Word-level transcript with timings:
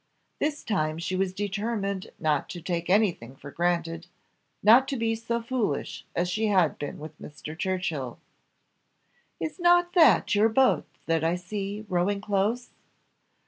This 0.39 0.63
time 0.63 0.97
she 0.97 1.15
was 1.15 1.31
determined 1.31 2.09
not 2.17 2.49
to 2.49 2.59
take 2.59 2.89
anything 2.89 3.35
for 3.35 3.51
granted, 3.51 4.07
not 4.63 4.87
to 4.87 4.97
be 4.97 5.13
so 5.13 5.43
foolish 5.43 6.05
as 6.15 6.27
she 6.27 6.47
had 6.47 6.79
been 6.79 6.97
with 6.97 7.21
Mr. 7.21 7.55
Churchill. 7.55 8.17
"Is 9.39 9.59
not 9.59 9.93
that 9.93 10.33
your 10.33 10.49
boat 10.49 10.87
that 11.05 11.23
I 11.23 11.35
see, 11.35 11.85
rowing 11.87 12.19
close?" 12.19 12.71